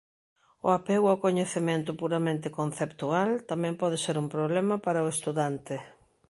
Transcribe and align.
O 0.67 0.69
apego 0.77 1.07
ao 1.09 1.21
coñecemento 1.25 1.91
puramente 2.01 2.47
conceptual 2.59 3.29
tamén 3.51 3.73
pode 3.81 3.97
ser 4.05 4.15
un 4.23 4.27
problema 4.35 4.75
para 4.85 5.05
o 5.05 5.11
estudante. 5.15 5.75